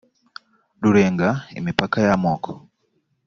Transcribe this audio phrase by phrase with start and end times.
[0.81, 1.29] rurenga
[1.59, 2.49] imipaka y amoko